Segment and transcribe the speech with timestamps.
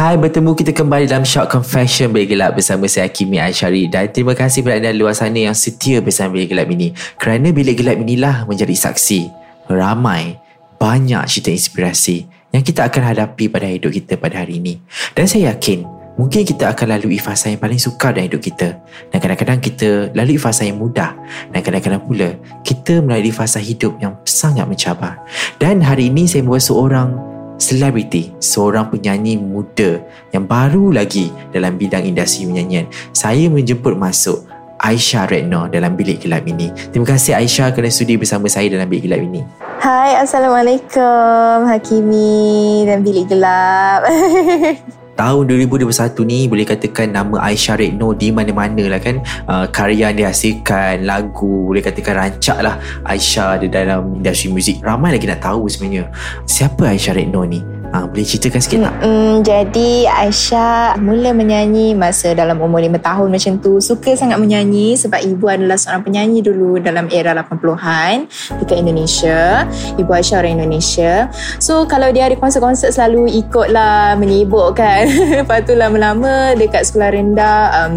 [0.00, 4.32] Hai, bertemu kita kembali dalam Short Confession Bilik Gelap bersama saya Hakimi Aisyari dan terima
[4.32, 6.96] kasih kepada anda luar sana yang setia bersama Bilik Gelap ini.
[7.20, 9.28] Kerana Bilik Gelap inilah menjadi saksi
[9.68, 10.40] ramai
[10.80, 14.80] banyak cerita inspirasi yang kita akan hadapi pada hidup kita pada hari ini.
[15.12, 15.84] Dan saya yakin
[16.16, 18.80] mungkin kita akan lalui fasa yang paling sukar dalam hidup kita.
[19.12, 21.12] Dan kadang-kadang kita lalui fasa yang mudah.
[21.52, 25.20] Dan kadang-kadang pula kita melalui fasa hidup yang sangat mencabar.
[25.60, 27.29] Dan hari ini saya membawa seorang
[27.60, 30.00] selebriti, seorang penyanyi muda
[30.32, 32.88] yang baru lagi dalam bidang industri penyanyian.
[33.12, 34.48] Saya menjemput masuk
[34.80, 36.72] Aisyah Retno dalam bilik gelap ini.
[36.88, 39.44] Terima kasih Aisyah kerana sudi bersama saya dalam bilik gelap ini.
[39.80, 44.08] Hai, Assalamualaikum Hakimi dan bilik gelap.
[45.20, 49.20] tahun 2021 ni boleh katakan nama Aisyah Rekno di mana-mana lah kan.
[49.44, 54.80] Uh, karya yang dihasilkan lagu boleh katakan rancak lah Aisyah di dalam industri muzik.
[54.80, 56.08] Ramai lagi nak tahu sebenarnya
[56.48, 58.94] siapa Aisyah Rekno ni Ha, boleh ceritakan sikit tak?
[59.02, 63.82] Mm, jadi Aisyah mula menyanyi masa dalam umur 5 tahun macam tu.
[63.82, 68.30] Suka sangat menyanyi sebab ibu adalah seorang penyanyi dulu dalam era 80-an
[68.62, 69.66] dekat Indonesia.
[69.98, 71.26] Ibu Aisyah orang Indonesia.
[71.58, 75.10] So kalau dia ada konsert-konsert selalu ikutlah menyibuk kan.
[75.42, 77.94] Lepas tu lama-lama dekat sekolah rendah um,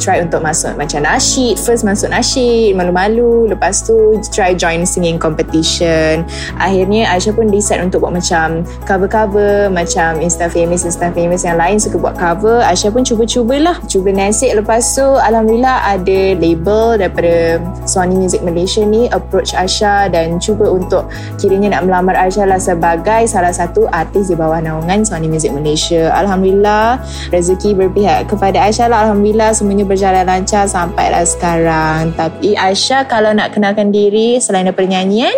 [0.00, 1.60] try untuk masuk macam nasyid.
[1.60, 3.52] First masuk nasyid, malu-malu.
[3.52, 6.24] Lepas tu try join singing competition.
[6.56, 11.78] Akhirnya Aisyah pun decide untuk buat macam cover-cover macam Insta famous Insta famous yang lain
[11.80, 12.62] suka buat cover.
[12.62, 13.80] Aisyah pun cuba-cubalah.
[13.90, 14.54] Cuba nasib.
[14.54, 21.10] Lepas tu Alhamdulillah ada label daripada Sony Music Malaysia ni approach Aisyah dan cuba untuk
[21.40, 26.14] kiranya nak melamar Aisyah lah sebagai salah satu artis di bawah naungan Sony Music Malaysia.
[26.14, 27.02] Alhamdulillah
[27.34, 29.08] rezeki berpihak kepada Aisyah lah.
[29.08, 32.14] Alhamdulillah semuanya berjalan lancar sampailah sekarang.
[32.14, 35.32] Tapi Aisyah kalau nak kenalkan diri selain daripada nyanyian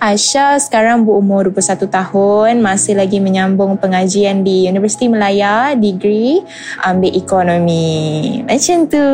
[0.00, 6.40] Aisyah sekarang berumur 21 tahun masih lagi menyambung pengajian di Universiti Melaya degree
[6.80, 8.40] ambil ekonomi.
[8.40, 9.08] Macam tu.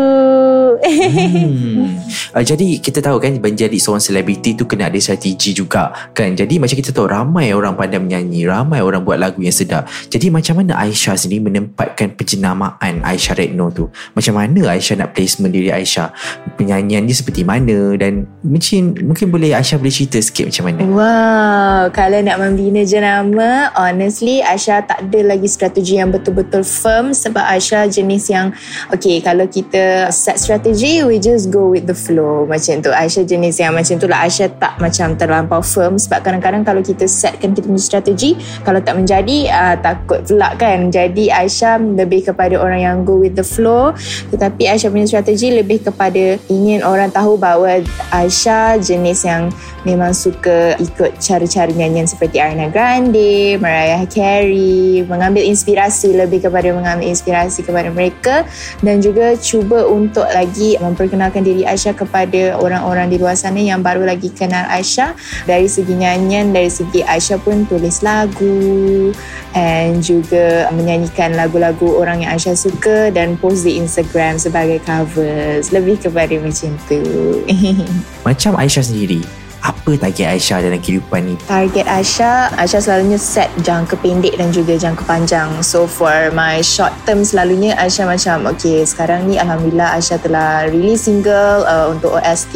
[0.87, 1.99] Hmm.
[2.39, 6.39] uh, jadi kita tahu kan menjadi seorang selebriti tu kena ada strategi juga kan?
[6.39, 9.91] Jadi macam kita tahu ramai orang pandai menyanyi ramai orang buat lagu yang sedap.
[10.07, 13.91] Jadi macam mana Aisyah sendiri menempatkan penjenamaan Aisyah Retno tu?
[14.15, 16.15] Macam mana Aisyah nak placement diri Aisyah?
[16.55, 17.99] Penyanyian dia seperti mana?
[17.99, 20.81] Dan mungkin mungkin boleh Aisyah boleh cerita sikit macam mana?
[20.87, 27.43] Wow kalau nak membina jenama honestly Aisyah tak ada lagi strategi yang betul-betul firm sebab
[27.43, 28.53] Aisyah jenis yang
[28.93, 32.45] okay kalau kita set strategi we just go with the flow.
[32.45, 32.91] Macam tu.
[32.93, 34.27] Aisyah jenis yang macam tu lah.
[34.29, 38.95] Aisyah tak macam terlampau firm sebab kadang-kadang kalau kita setkan kita punya strategi kalau tak
[38.99, 40.93] menjadi uh, takut pula kan.
[40.93, 43.97] Jadi Aisyah lebih kepada orang yang go with the flow.
[44.31, 47.81] Tetapi Aisyah punya strategi lebih kepada ingin orang tahu bahawa
[48.13, 49.49] Aisyah jenis yang
[49.87, 57.07] memang suka ikut cara-cara nyanyian seperti Ariana Grande Mariah Carey mengambil inspirasi lebih kepada mengambil
[57.07, 58.43] inspirasi kepada mereka
[58.83, 64.03] dan juga cuba untuk lagi memperkenalkan diri Aisyah kepada orang-orang di luar sana yang baru
[64.03, 65.15] lagi kenal Aisyah.
[65.47, 69.15] Dari segi nyanyian dari segi Aisyah pun tulis lagu
[69.55, 75.71] and juga menyanyikan lagu-lagu orang yang Aisyah suka dan post di Instagram sebagai covers.
[75.71, 77.01] Lebih kepada macam tu.
[78.27, 81.35] Macam Aisyah sendiri apa target Aisyah dalam kehidupan ni?
[81.51, 85.51] Target Aisyah, Aisyah selalunya set jangka pendek dan juga jangka panjang.
[85.67, 91.11] So for my short term selalunya Aisyah macam okay sekarang ni Alhamdulillah Aisyah telah release
[91.11, 92.55] single uh, untuk OST,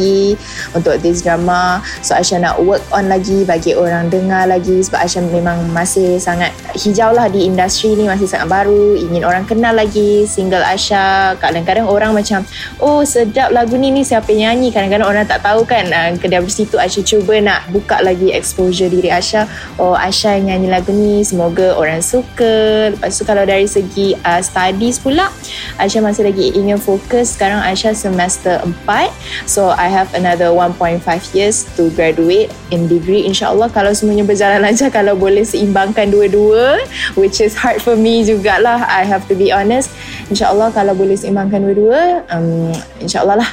[0.79, 1.83] untuk this drama.
[2.07, 6.55] So Aisyah nak work on lagi bagi orang dengar lagi sebab Aisyah memang masih sangat
[6.75, 8.96] hijau lah di industri ni masih sangat baru.
[8.96, 11.38] Ingin orang kenal lagi single Aisyah.
[11.38, 12.43] Kadang-kadang orang macam
[12.81, 14.70] oh sedap lagu ni ni siapa nyanyi.
[14.70, 19.11] Kadang-kadang orang tak tahu kan uh, dari situ Aisyah cuba nak buka lagi exposure diri
[19.11, 19.44] Aisyah
[19.82, 24.38] oh Aisyah yang nyanyi lagu ni semoga orang suka lepas tu kalau dari segi uh,
[24.38, 25.26] studies pula
[25.82, 29.11] Aisyah masih lagi ingin fokus sekarang Aisyah semester 4
[29.50, 31.02] so I have another 1.5
[31.34, 36.69] years to graduate in degree insyaAllah kalau semuanya berjalan lancar kalau boleh seimbangkan dua-dua
[37.17, 39.90] which is hard for me jugalah I have to be honest
[40.28, 42.70] insyaAllah kalau boleh seimbangkan dua-dua um,
[43.00, 43.50] insyaAllah lah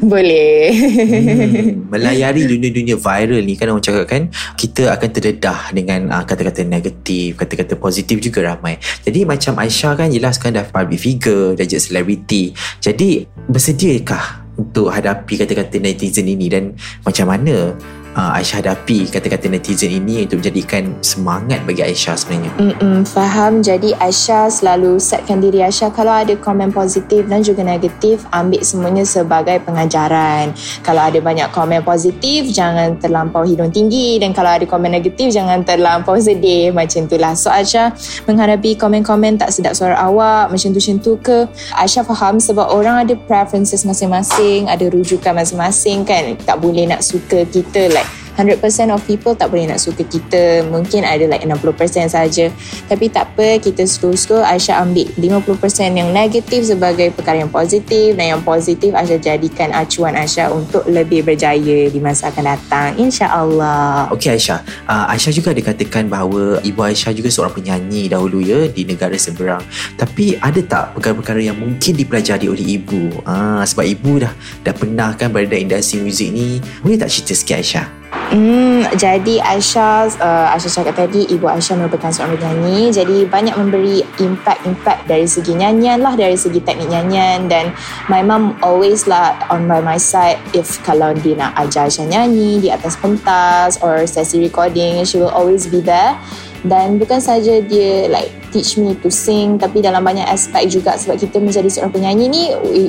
[0.12, 0.72] boleh.
[0.72, 4.22] hmm, melayari dunia-dunia viral ni kan orang cakap kan
[4.56, 8.80] kita akan terdedah dengan uh, kata-kata negatif, kata-kata positif juga ramai.
[9.04, 12.56] Jadi macam Aisyah kan jelas kan dah public figure, dah jadi selebriti.
[12.80, 16.72] Jadi bersediakah untuk hadapi kata-kata netizen ini dan
[17.04, 17.76] macam mana
[18.16, 22.52] uh, Aisyah hadapi kata-kata netizen ini untuk menjadikan semangat bagi Aisyah sebenarnya.
[22.58, 23.62] Mm-mm, faham.
[23.62, 29.04] Jadi Aisyah selalu setkan diri Aisyah kalau ada komen positif dan juga negatif, ambil semuanya
[29.06, 30.54] sebagai pengajaran.
[30.82, 35.62] Kalau ada banyak komen positif, jangan terlampau hidung tinggi dan kalau ada komen negatif, jangan
[35.62, 36.74] terlampau sedih.
[36.74, 37.34] Macam itulah.
[37.34, 37.94] So Aisyah
[38.26, 41.38] menghadapi komen-komen tak sedap suara awak, macam tu-macam tu ke.
[41.78, 46.34] Aisyah faham sebab orang ada preferences masing-masing, ada rujukan masing-masing kan.
[46.42, 48.09] Tak boleh nak suka kita like
[48.40, 50.64] 100% of people tak boleh nak suka kita.
[50.72, 52.48] Mungkin ada like 60% saja.
[52.88, 58.16] Tapi tak apa kita slow-slow Aisyah ambil 50% yang negatif sebagai perkara yang positif.
[58.16, 62.88] Dan yang positif Aisyah jadikan acuan Aisyah untuk lebih berjaya di masa akan datang.
[62.96, 64.08] insyaAllah.
[64.16, 64.64] Okey Aisyah.
[64.88, 69.60] Uh, Aisyah juga dikatakan bahawa ibu Aisyah juga seorang penyanyi dahulu ya di negara seberang.
[70.00, 73.12] Tapi ada tak perkara-perkara yang mungkin dipelajari oleh ibu?
[73.28, 74.32] Uh, sebab ibu dah
[74.64, 76.62] dah pernah kan berada industri muzik ni.
[76.80, 82.14] Boleh tak cerita sikit Aisyah Hmm, jadi Aisyah, uh, Aisyah cakap tadi, ibu Aisyah merupakan
[82.14, 82.90] seorang penyanyi.
[82.94, 87.50] Jadi banyak memberi impact-impact dari segi nyanyian lah, dari segi teknik nyanyian.
[87.50, 87.74] Dan
[88.06, 92.62] my mom always lah on by my side if kalau dia nak ajar Aisyah nyanyi
[92.62, 96.14] di atas pentas or sesi recording, she will always be there.
[96.62, 101.16] Dan bukan saja dia like teach me to sing tapi dalam banyak aspek juga sebab
[101.16, 102.42] kita menjadi seorang penyanyi ni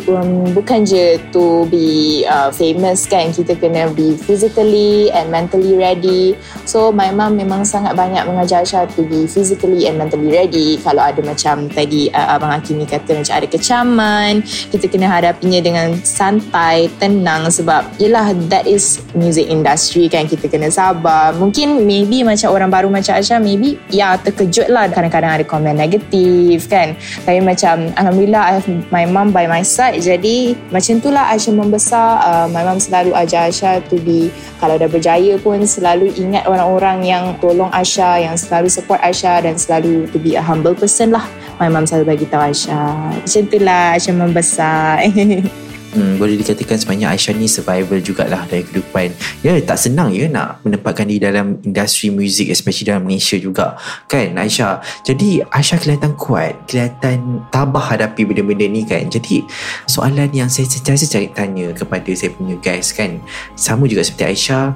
[0.10, 3.30] um, bukan je to be uh, famous kan.
[3.32, 6.36] Kita kena be physically and mentally ready.
[6.66, 10.78] So my mom memang sangat banyak mengajar Aisyah to be physically and mentally ready.
[10.82, 15.98] Kalau ada macam tadi uh, Abang Hakimi kata macam ada kecaman kita kena hadapinya dengan
[16.02, 20.26] santai tenang sebab yelah that is music industry kan.
[20.30, 21.34] Kita kena sabar.
[21.36, 24.88] Mungkin maybe macam orang baru macam Aisyah maybe ya terkejut lah.
[24.92, 26.96] Kadang-kadang ada komen negatif kan?
[27.28, 30.00] Tapi macam Alhamdulillah I have my mom by my side.
[30.00, 34.32] Jadi macam tu lah Aisyah membesar uh, my mom selalu ajar Aisyah to be
[34.64, 39.60] kalau dah berjaya pun selalu ingat orang-orang yang tolong Aisyah yang selalu support Aisyah dan
[39.60, 41.28] selalu to be a humble person lah.
[41.60, 43.20] My mom selalu bagi tahu Aisyah.
[43.20, 45.04] Macam tu lah Aisyah membesar
[45.92, 49.12] Hmm, boleh dikatakan sebenarnya Aisyah ni survival jugalah dari kehidupan.
[49.44, 53.76] Ya, tak senang ya nak menempatkan diri dalam industri muzik especially dalam Malaysia juga.
[54.08, 54.80] Kan Aisyah?
[55.04, 59.04] Jadi Aisyah kelihatan kuat, kelihatan tabah hadapi benda-benda ni kan.
[59.12, 59.44] Jadi
[59.84, 63.20] soalan yang saya sentiasa cari tanya kepada saya punya guys kan.
[63.60, 64.72] Sama juga seperti Aisyah.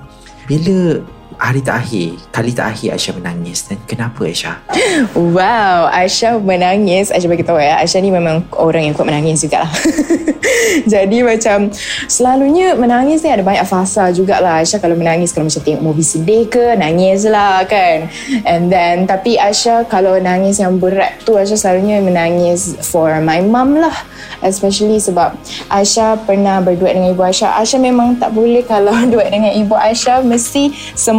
[0.45, 0.99] Bila
[1.37, 4.55] hari terakhir, kali terakhir Aisyah menangis dan kenapa Aisyah?
[5.13, 7.11] Wow, Aisyah menangis.
[7.11, 9.71] Aisyah bagi tahu ya, Aisyah ni memang orang yang kuat menangis juga lah.
[10.93, 11.71] Jadi macam
[12.09, 14.61] selalunya menangis ni ada banyak fasa jugalah.
[14.61, 18.09] Aisyah kalau menangis kalau macam tengok movie sedih ke nangis lah kan.
[18.45, 23.77] And then tapi Aisyah kalau nangis yang berat tu Aisyah selalunya menangis for my mom
[23.77, 23.95] lah.
[24.43, 25.37] Especially sebab
[25.71, 27.61] Aisyah pernah berduet dengan ibu Aisyah.
[27.61, 30.73] Aisyah memang tak boleh kalau duet dengan ibu Aisyah mesti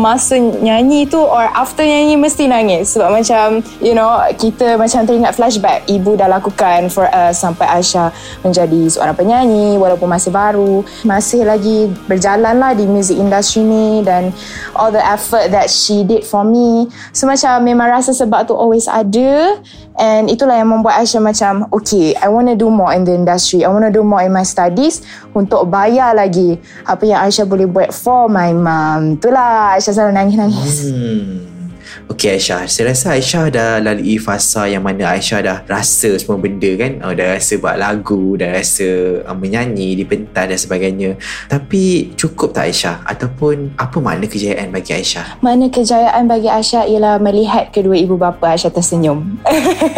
[0.07, 2.95] semasa nyanyi tu or after nyanyi mesti nangis.
[2.95, 5.83] Sebab macam you know kita macam teringat flashback.
[5.91, 8.15] Ibu dah lakukan for us sampai Aisyah
[8.47, 10.87] menjadi seorang penyanyi walaupun masih baru.
[11.03, 14.31] Masih lagi berjalan lah di music industry ni dan
[14.79, 16.87] all the effort that she did for me.
[17.11, 19.59] So macam memang rasa sebab tu always ada.
[19.97, 23.65] And itulah yang membuat Aisyah macam okay I want to do more in the industry.
[23.65, 27.65] I want to do more in my studies untuk bayar lagi apa yang Aisyah boleh
[27.65, 30.95] buat for my mom itulah Aisyah ざる何気いです。
[30.95, 31.56] うん
[32.07, 36.71] Okey Aisyah, saya rasa Aisyah dah lalui fasa yang mana Aisyah dah rasa semua benda
[36.79, 37.03] kan.
[37.03, 38.87] Oh, dah rasa buat lagu, dah rasa
[39.27, 41.19] uh, menyanyi di pentas dan sebagainya.
[41.51, 43.03] Tapi cukup tak Aisyah?
[43.11, 45.43] Ataupun apa makna kejayaan bagi Aisyah?
[45.43, 49.43] Makna kejayaan bagi Aisyah ialah melihat kedua ibu bapa Aisyah tersenyum.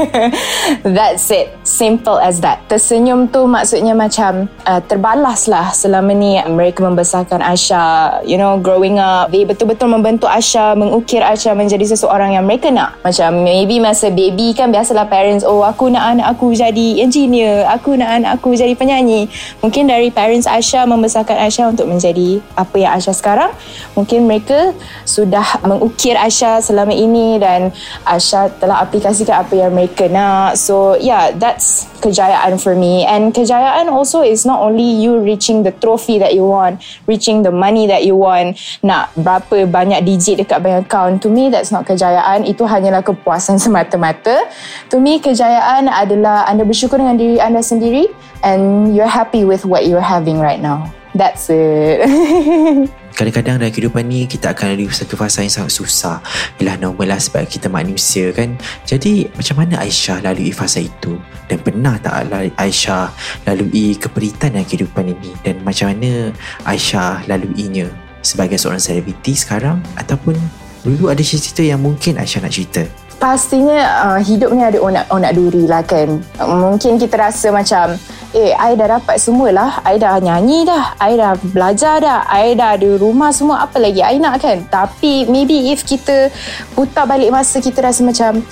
[0.97, 1.53] That's it.
[1.61, 2.65] Simple as that.
[2.73, 8.25] Tersenyum tu maksudnya macam uh, terbalas lah selama ni mereka membesarkan Aisyah.
[8.25, 9.29] You know, growing up.
[9.29, 12.95] They betul-betul membentuk Aisyah, mengukir Aisyah menjadi seseorang yang mereka nak.
[13.02, 17.99] Macam maybe masa baby kan biasalah parents, oh aku nak anak aku jadi engineer, aku
[17.99, 19.26] nak anak aku jadi penyanyi.
[19.59, 23.50] Mungkin dari parents Aisyah membesarkan Aisyah untuk menjadi apa yang Aisyah sekarang.
[23.99, 24.71] Mungkin mereka
[25.02, 27.75] sudah mengukir Aisyah selama ini dan
[28.07, 30.55] Aisyah telah aplikasikan apa yang mereka nak.
[30.55, 33.02] So yeah, that's kejayaan for me.
[33.02, 36.78] And kejayaan also is not only you reaching the trophy that you want,
[37.11, 41.25] reaching the money that you want, nak berapa banyak digit dekat bank account.
[41.25, 42.45] To me, that's not kejayaan.
[42.45, 44.45] Itu hanyalah kepuasan semata-mata.
[44.92, 48.12] To me, kejayaan adalah anda bersyukur dengan diri anda sendiri
[48.45, 50.92] and you're happy with what you're having right now.
[51.16, 52.04] That's it.
[53.18, 56.23] Kadang-kadang dalam kehidupan ni kita akan lalui satu fasa yang sangat susah.
[56.62, 58.54] Ialah normal lah sebab kita manusia kan.
[58.87, 61.18] Jadi macam mana Aisyah lalui fasa itu?
[61.50, 63.11] Dan pernah tak Aisyah
[63.42, 65.35] lalui keperitan dalam kehidupan ini?
[65.42, 66.30] Dan macam mana
[66.62, 67.90] Aisyah laluinya
[68.23, 69.83] sebagai seorang selebriti sekarang?
[69.99, 70.38] Ataupun
[70.85, 72.82] dulu ada cerita yang mungkin Aisyah nak cerita?
[73.18, 76.23] Pastinya uh, hidup ni ada onak-onak duri lah kan.
[76.38, 77.99] Mungkin kita rasa macam
[78.37, 79.80] Eh, I dah dapat semualah.
[79.88, 80.92] I dah nyanyi dah.
[81.00, 82.28] I dah belajar dah.
[82.28, 83.64] I dah ada rumah semua.
[83.64, 84.68] Apa lagi I nak kan?
[84.68, 86.28] Tapi maybe if kita
[86.76, 88.44] putar balik masa kita rasa macam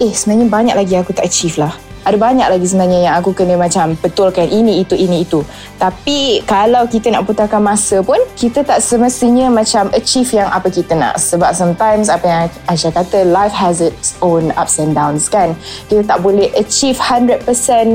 [0.00, 1.74] eh sebenarnya banyak lagi aku tak achieve lah
[2.04, 5.40] ada banyak lagi sebenarnya yang aku kena macam betulkan ini itu ini itu.
[5.80, 10.92] Tapi kalau kita nak putarkan masa pun kita tak semestinya macam achieve yang apa kita
[10.92, 11.16] nak.
[11.16, 15.56] Sebab sometimes apa yang Aisyah kata life has its own ups and downs kan?
[15.88, 17.40] Kita tak boleh achieve 100%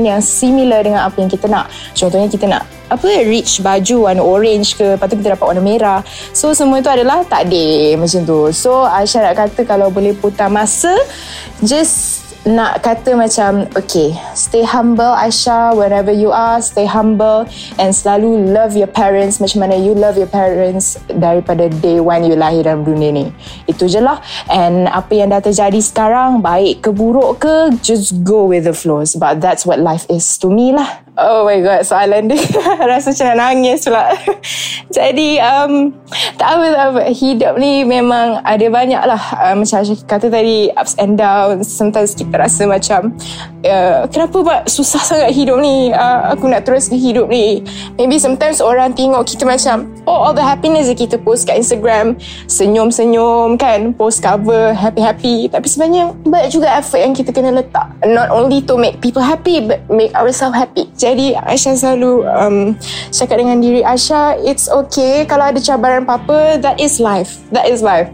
[0.02, 1.70] yang similar dengan apa yang kita nak.
[1.94, 6.00] Contohnya kita nak apa rich baju warna orange ke lepas tu kita dapat warna merah.
[6.34, 8.50] So semua itu adalah takdir macam tu.
[8.50, 10.90] So Aisyah nak kata kalau boleh putar masa
[11.62, 17.44] just nak kata macam okay stay humble Aisyah wherever you are stay humble
[17.76, 22.32] and selalu love your parents macam mana you love your parents daripada day one you
[22.32, 23.26] lahir dalam dunia ni.
[23.68, 24.24] Itu je lah.
[24.48, 29.04] And apa yang dah terjadi sekarang baik ke buruk ke just go with the flow
[29.04, 32.38] sebab that's what life is to me lah Oh my god, soalan dia
[32.90, 34.14] rasa macam nak nangis pula.
[34.96, 35.90] Jadi, um,
[36.38, 37.02] tak apa, tak apa.
[37.10, 39.18] Hidup ni memang ada banyak lah.
[39.34, 41.66] Uh, macam Asyik kata tadi, ups and downs.
[41.66, 43.10] Sometimes kita rasa macam,
[43.66, 45.90] uh, kenapa buat susah sangat hidup ni?
[45.90, 47.66] Uh, aku nak terus hidup ni.
[47.98, 52.14] Maybe sometimes orang tengok kita macam, oh all the happiness yang kita post kat Instagram,
[52.46, 55.50] senyum-senyum kan, post cover, happy-happy.
[55.50, 57.89] Tapi sebenarnya banyak juga effort yang kita kena letak.
[58.00, 60.88] Not only to make people happy, but make ourselves happy.
[60.96, 62.56] Jadi, Aisyah selalu um,
[63.12, 67.36] cakap dengan diri Aisyah, it's okay kalau ada cabaran apa-apa, that is life.
[67.52, 68.08] That is life.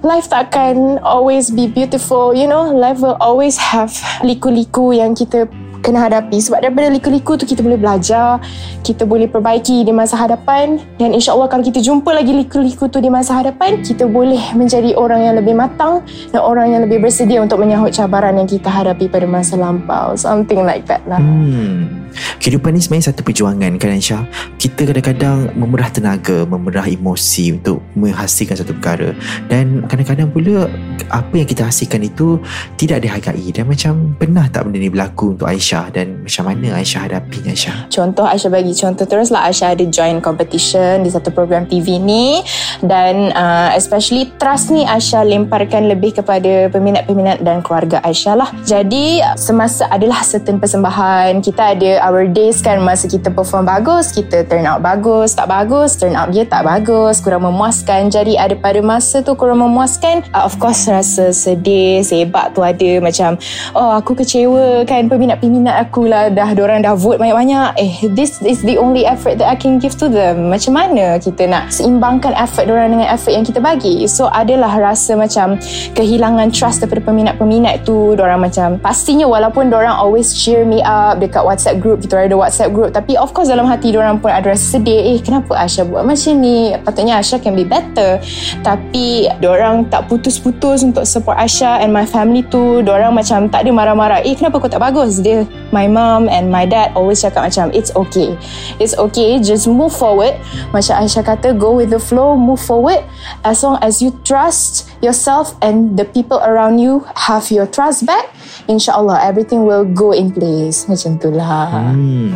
[0.00, 2.72] Life takkan always be beautiful, you know.
[2.72, 3.92] Life will always have
[4.24, 5.44] liku-liku yang kita
[5.86, 6.42] kena hadapi.
[6.42, 8.42] Sebab daripada liku-liku tu kita boleh belajar
[8.82, 10.82] kita boleh perbaiki di masa hadapan.
[10.98, 15.22] Dan insyaAllah kalau kita jumpa lagi liku-liku tu di masa hadapan kita boleh menjadi orang
[15.22, 16.02] yang lebih matang
[16.34, 20.18] dan orang yang lebih bersedia untuk menyahut cabaran yang kita hadapi pada masa lampau.
[20.18, 21.22] Something like that lah.
[21.22, 22.06] Hmm.
[22.46, 24.22] Kehidupan ni sebenarnya satu perjuangan kan Aisyah?
[24.54, 29.18] Kita kadang-kadang memerah tenaga Memerah emosi untuk menghasilkan satu perkara.
[29.50, 30.70] Dan kadang-kadang pula
[31.10, 32.38] Apa yang kita hasilkan itu
[32.78, 33.50] Tidak dihargai.
[33.50, 35.90] Dan macam pernah tak benda ni berlaku untuk Aisyah?
[35.90, 37.90] Dan macam mana Aisyah hadapinya Aisyah?
[37.90, 39.50] Contoh Aisyah bagi contoh terus lah.
[39.50, 42.46] Aisyah ada join competition di satu program TV ni.
[42.78, 48.54] Dan uh, especially trust ni Aisyah lemparkan lebih kepada peminat-peminat dan keluarga Aisyah lah.
[48.62, 54.44] Jadi semasa adalah certain persembahan kita ada our days kan masa kita perform bagus kita
[54.44, 58.12] turn out bagus tak bagus turn out dia tak bagus kurang memuaskan.
[58.12, 63.00] Jadi ada pada masa tu kurang memuaskan uh, of course rasa sedih sebab tu ada
[63.00, 63.40] macam
[63.72, 67.78] oh aku kecewa kan peminat-peminat minat aku lah dah orang dah vote banyak-banyak.
[67.80, 70.52] Eh this is the only effort that I can give to them.
[70.52, 74.04] Macam mana kita nak seimbangkan effort orang dengan effort yang kita bagi?
[74.10, 75.56] So adalah rasa macam
[75.96, 78.18] kehilangan trust daripada peminat-peminat tu.
[78.18, 82.72] Orang macam pastinya walaupun orang always cheer me up dekat WhatsApp group kita ada WhatsApp
[82.72, 82.90] group.
[82.96, 85.12] Tapi of course dalam hati orang pun ada rasa sedih.
[85.12, 86.72] Eh kenapa Asha buat macam ni?
[86.80, 88.16] Patutnya Asha can be better.
[88.64, 92.80] Tapi orang tak putus-putus untuk support Asha and my family tu.
[92.86, 94.20] Orang macam tak ada marah-marah.
[94.24, 95.20] Eh kenapa kau tak bagus?
[95.20, 95.44] Dia
[95.74, 98.38] my mom and my dad always cakap macam it's okay.
[98.80, 99.36] It's okay.
[99.42, 100.38] Just move forward.
[100.72, 102.38] Macam Aisyah kata go with the flow.
[102.38, 103.04] Move forward.
[103.44, 108.36] As long as you trust yourself and the people around you have your trust back
[108.66, 110.86] insyaAllah everything will go in place.
[110.90, 111.92] Macam tu lah.
[111.94, 112.34] Hmm.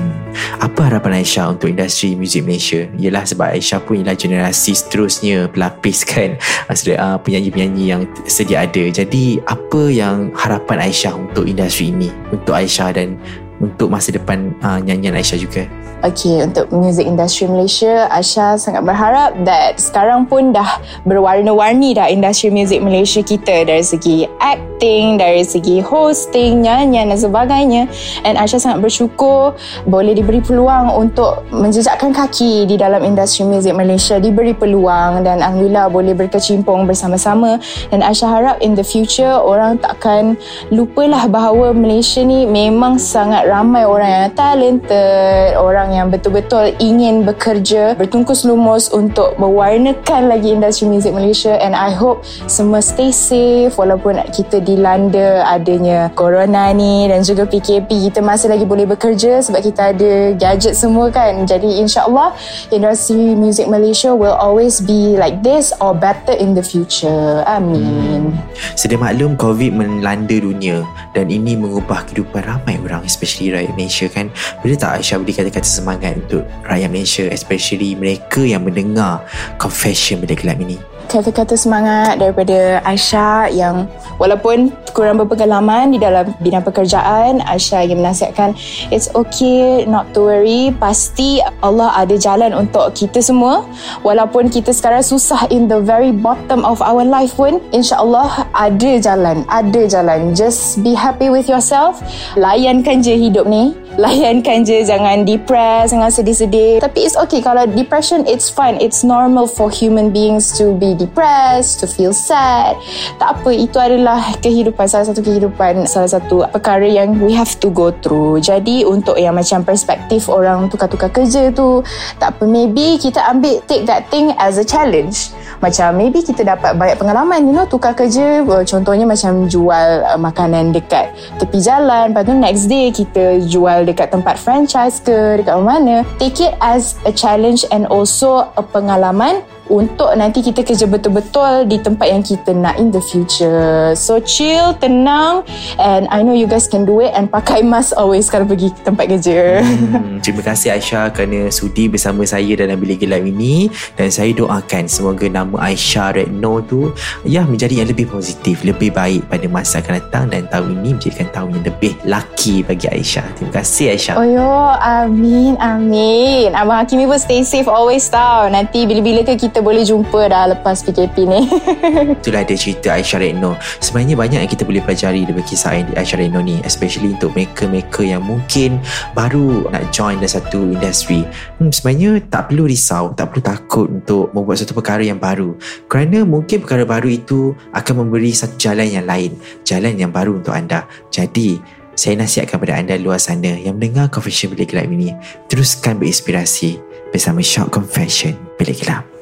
[0.63, 2.87] apa harapan Aisyah untuk industri muzik Malaysia?
[2.97, 6.39] Yalah sebab Aisyah pun ialah generasi seterusnya pelapis kan
[6.71, 8.85] uh, penyanyi-penyanyi yang sedia ada.
[8.89, 12.09] Jadi apa yang harapan Aisyah untuk industri ini?
[12.31, 13.19] Untuk Aisyah dan
[13.61, 15.63] untuk masa depan uh, nyanyian Aisyah juga.
[16.01, 22.49] Okay, untuk music industry Malaysia, Asha sangat berharap that sekarang pun dah berwarna-warni dah industri
[22.49, 27.83] music Malaysia kita dari segi acting, dari segi hosting, nyanyian dan sebagainya.
[28.25, 34.17] And Asha sangat bersyukur boleh diberi peluang untuk menjejakkan kaki di dalam industri music Malaysia,
[34.17, 37.61] diberi peluang dan Alhamdulillah boleh berkecimpung bersama-sama.
[37.93, 40.41] Dan Asha harap in the future orang takkan
[40.73, 47.99] lupalah bahawa Malaysia ni memang sangat ramai orang yang talented, orang yang betul-betul ingin bekerja
[47.99, 51.59] bertungkus lumus untuk mewarnakan lagi industri muzik Malaysia.
[51.59, 58.13] And I hope semua stay safe walaupun kita dilanda adanya corona ni dan juga PKP
[58.13, 61.43] kita masih lagi boleh bekerja sebab kita ada gadget semua kan.
[61.43, 62.39] Jadi insyaAllah
[62.71, 67.43] industri muzik Malaysia will always be like this or better in the future.
[67.51, 68.37] Amin.
[68.77, 70.85] Sedia maklum COVID melanda dunia
[71.17, 74.29] dan ini mengubah kehidupan ramai orang especially rakyat Malaysia kan?
[74.61, 79.25] Boleh tak Aisyah beri kata-kata semangat untuk rakyat Malaysia especially mereka yang mendengar
[79.57, 83.91] confession bila gelap ini kata-kata semangat daripada Aisyah yang
[84.23, 88.55] walaupun kurang berpengalaman di dalam bidang pekerjaan Aisyah ingin menasihatkan
[88.95, 93.67] it's okay not to worry pasti Allah ada jalan untuk kita semua.
[94.07, 99.43] Walaupun kita sekarang susah in the very bottom of our life pun insyaAllah ada jalan
[99.51, 100.31] ada jalan.
[100.39, 101.99] Just be happy with yourself.
[102.39, 106.79] Layankan je hidup ni layankan je jangan depressed jangan sedih-sedih.
[106.79, 108.79] Tapi it's okay kalau depression it's fine.
[108.79, 112.79] It's normal for human beings to be depressed to feel sad.
[113.19, 117.73] Tak apa itu adalah kehidupan salah satu kehidupan salah satu perkara yang we have to
[117.73, 118.39] go through.
[118.39, 121.83] Jadi untuk yang macam perspektif orang tukar-tukar kerja tu
[122.23, 122.45] tak apa.
[122.47, 127.45] Maybe kita ambil take that thing as a challenge macam maybe kita dapat banyak pengalaman
[127.45, 128.43] you know tukar kerja.
[128.65, 132.11] Contohnya macam jual uh, makanan dekat tepi jalan.
[132.11, 136.03] Lepas tu next day kita jual dekat tempat franchise ke dekat mana.
[136.17, 141.79] Take it as a challenge and also a pengalaman untuk nanti kita kerja betul-betul di
[141.79, 143.95] tempat yang kita nak in the future.
[143.95, 145.47] So chill, tenang
[145.79, 149.07] and I know you guys can do it and pakai mask always kalau pergi tempat
[149.07, 149.63] kerja.
[149.63, 154.91] Hmm, terima kasih Aisyah kerana sudi bersama saya dalam bilik gelap ini dan saya doakan
[154.91, 156.91] semoga nama Aisyah Redno tu
[157.23, 161.29] ya menjadi yang lebih positif, lebih baik pada masa akan datang dan tahun ini menjadikan
[161.31, 163.27] tahun yang lebih lucky bagi Aisyah.
[163.39, 164.15] Terima kasih Aisyah.
[164.19, 166.51] Oh yo, amin, amin.
[166.59, 168.51] Abang Hakimi pun stay safe always tau.
[168.51, 171.47] Nanti bila-bila ke kita boleh jumpa dah lepas PKP ni.
[172.21, 173.57] Itulah dia cerita Aisyah Redno.
[173.81, 176.59] Sebenarnya banyak yang kita boleh pelajari daripada kisah Aisyah Redno ni.
[176.65, 178.81] Especially untuk mereka-mereka yang mungkin
[179.13, 181.23] baru nak join dalam satu industri.
[181.61, 185.55] Hmm, sebenarnya tak perlu risau, tak perlu takut untuk membuat satu perkara yang baru.
[185.87, 189.37] Kerana mungkin perkara baru itu akan memberi satu jalan yang lain.
[189.63, 190.89] Jalan yang baru untuk anda.
[191.13, 191.61] Jadi,
[192.01, 195.13] saya nasihatkan kepada anda luar sana yang mendengar Confession Bilik Gelap ini,
[195.53, 196.81] teruskan berinspirasi
[197.13, 199.20] bersama Shock Confession Bilik Gelap.